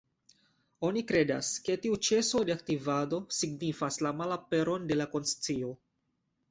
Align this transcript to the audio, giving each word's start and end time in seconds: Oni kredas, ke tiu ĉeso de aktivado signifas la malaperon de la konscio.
Oni 0.87 1.03
kredas, 1.11 1.49
ke 1.67 1.75
tiu 1.85 1.99
ĉeso 2.09 2.43
de 2.49 2.55
aktivado 2.57 3.23
signifas 3.43 4.05
la 4.07 4.17
malaperon 4.25 4.93
de 4.93 5.01
la 5.03 5.11
konscio. 5.17 5.73